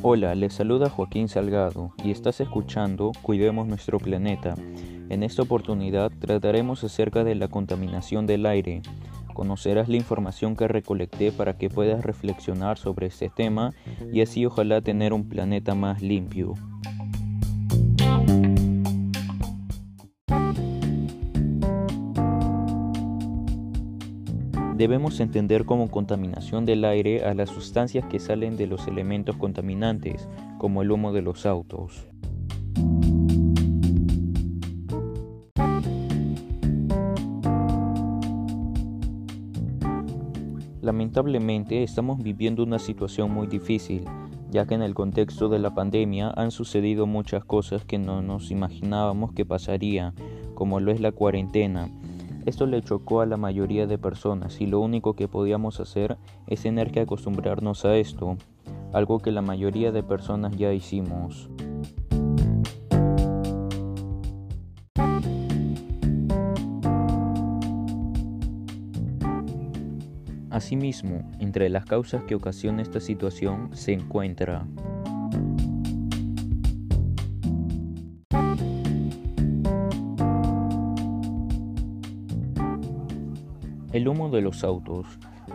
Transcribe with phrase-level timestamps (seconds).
[0.00, 4.54] Hola, les saluda Joaquín Salgado y estás escuchando Cuidemos nuestro planeta.
[5.10, 8.80] En esta oportunidad trataremos acerca de la contaminación del aire.
[9.34, 13.74] Conocerás la información que recolecté para que puedas reflexionar sobre este tema
[14.12, 16.54] y así ojalá tener un planeta más limpio.
[24.78, 30.28] Debemos entender como contaminación del aire a las sustancias que salen de los elementos contaminantes,
[30.56, 32.06] como el humo de los autos.
[40.80, 44.04] Lamentablemente estamos viviendo una situación muy difícil,
[44.52, 48.52] ya que en el contexto de la pandemia han sucedido muchas cosas que no nos
[48.52, 50.14] imaginábamos que pasaría,
[50.54, 51.90] como lo es la cuarentena.
[52.48, 56.16] Esto le chocó a la mayoría de personas y lo único que podíamos hacer
[56.46, 58.38] es tener que acostumbrarnos a esto,
[58.94, 61.50] algo que la mayoría de personas ya hicimos.
[70.48, 74.66] Asimismo, entre las causas que ocasiona esta situación se encuentra
[83.92, 85.06] el humo de los autos,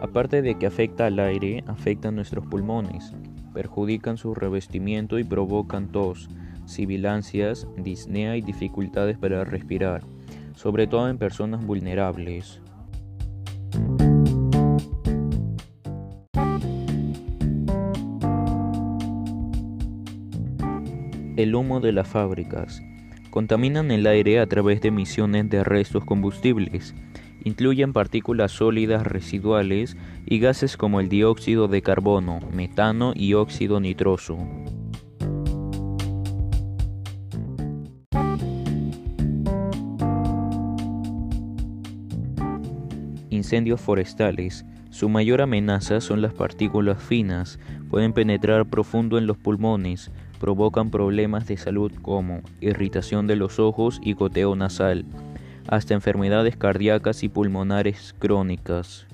[0.00, 3.12] aparte de que afecta al aire, afecta a nuestros pulmones,
[3.52, 6.28] perjudican su revestimiento y provocan tos,
[6.64, 10.02] sibilancias, disnea y dificultades para respirar,
[10.54, 12.60] sobre todo en personas vulnerables.
[21.36, 22.82] El humo de las fábricas.
[23.30, 26.94] Contaminan el aire a través de emisiones de restos combustibles.
[27.44, 34.38] Incluyen partículas sólidas residuales y gases como el dióxido de carbono, metano y óxido nitroso.
[43.30, 44.64] Incendios forestales.
[44.90, 47.58] Su mayor amenaza son las partículas finas,
[47.90, 54.00] pueden penetrar profundo en los pulmones, provocan problemas de salud como irritación de los ojos
[54.04, 55.06] y goteo nasal,
[55.68, 59.06] hasta enfermedades cardíacas y pulmonares crónicas.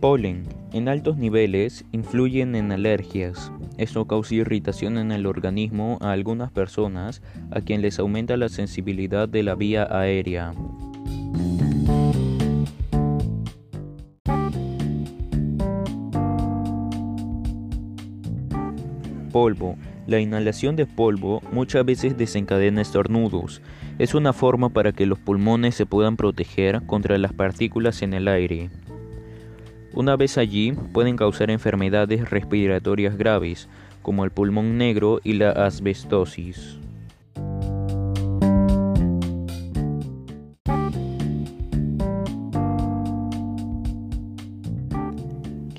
[0.00, 3.52] Polen en altos niveles influyen en alergias.
[3.76, 9.28] Esto causa irritación en el organismo a algunas personas a quien les aumenta la sensibilidad
[9.28, 10.54] de la vía aérea.
[19.30, 19.76] Polvo.
[20.06, 23.62] La inhalación de polvo muchas veces desencadena estornudos.
[23.98, 28.28] Es una forma para que los pulmones se puedan proteger contra las partículas en el
[28.28, 28.70] aire.
[29.92, 33.68] Una vez allí, pueden causar enfermedades respiratorias graves,
[34.02, 36.79] como el pulmón negro y la asbestosis.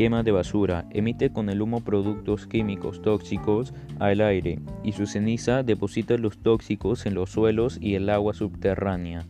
[0.00, 5.62] Quema de basura emite con el humo productos químicos tóxicos al aire y su ceniza
[5.62, 9.26] deposita los tóxicos en los suelos y el agua subterránea.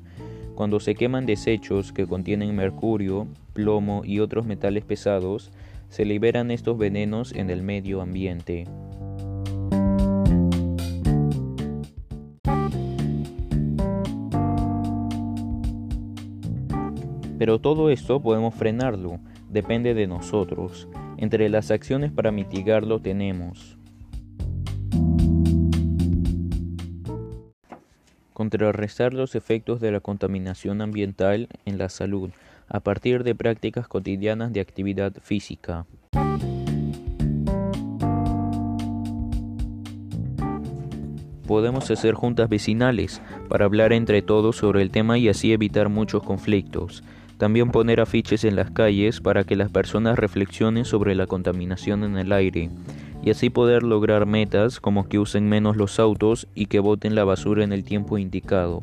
[0.55, 5.51] Cuando se queman desechos que contienen mercurio, plomo y otros metales pesados,
[5.89, 8.69] se liberan estos venenos en el medio ambiente.
[17.41, 19.19] Pero todo esto podemos frenarlo
[19.51, 20.89] depende de nosotros.
[21.17, 23.77] Entre las acciones para mitigarlo tenemos
[28.41, 32.31] contrarrestar los efectos de la contaminación ambiental en la salud
[32.71, 35.85] a partir de prácticas cotidianas de actividad física.
[41.47, 43.21] Podemos hacer juntas vecinales
[43.51, 47.05] para hablar entre todos sobre el tema y así evitar muchos conflictos.
[47.41, 52.19] También poner afiches en las calles para que las personas reflexionen sobre la contaminación en
[52.19, 52.69] el aire
[53.23, 57.25] y así poder lograr metas como que usen menos los autos y que boten la
[57.25, 58.83] basura en el tiempo indicado.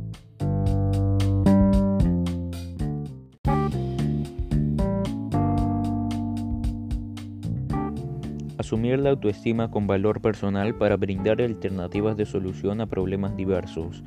[8.57, 14.01] Asumir la autoestima con valor personal para brindar alternativas de solución a problemas diversos.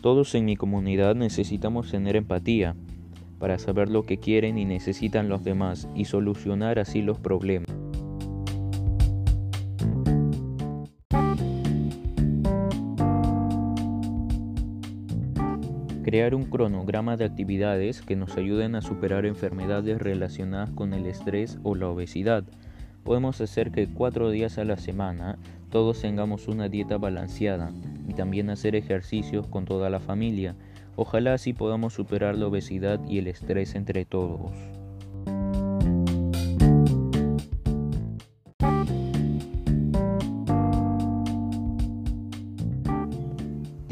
[0.00, 2.74] Todos en mi comunidad necesitamos tener empatía,
[3.38, 7.68] para saber lo que quieren y necesitan los demás y solucionar así los problemas.
[16.04, 21.58] Crear un cronograma de actividades que nos ayuden a superar enfermedades relacionadas con el estrés
[21.62, 22.44] o la obesidad.
[23.02, 25.38] Podemos hacer que cuatro días a la semana
[25.70, 27.72] todos tengamos una dieta balanceada
[28.06, 30.54] y también hacer ejercicios con toda la familia.
[30.96, 34.52] Ojalá así podamos superar la obesidad y el estrés entre todos.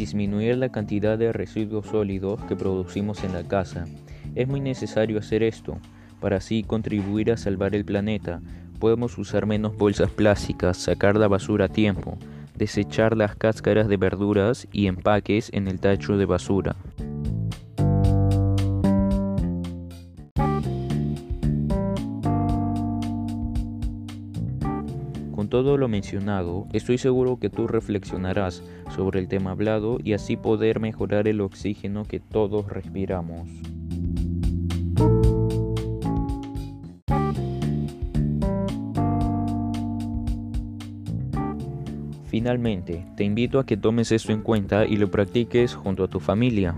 [0.02, 3.86] disminuir la cantidad de residuos sólidos que producimos en la casa.
[4.34, 5.78] Es muy necesario hacer esto,
[6.20, 8.42] para así contribuir a salvar el planeta.
[8.78, 12.18] Podemos usar menos bolsas plásticas, sacar la basura a tiempo,
[12.62, 16.76] desechar las cáscaras de verduras y empaques en el tacho de basura.
[25.34, 28.62] Con todo lo mencionado, estoy seguro que tú reflexionarás
[28.94, 33.71] sobre el tema hablado y así poder mejorar el oxígeno que todos respiramos.
[42.42, 46.18] Finalmente, te invito a que tomes esto en cuenta y lo practiques junto a tu
[46.18, 46.74] familia.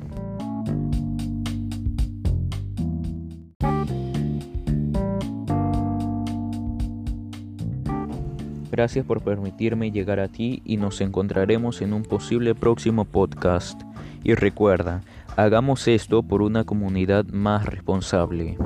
[8.70, 13.80] Gracias por permitirme llegar a ti y nos encontraremos en un posible próximo podcast.
[14.22, 15.00] Y recuerda,
[15.34, 18.58] hagamos esto por una comunidad más responsable.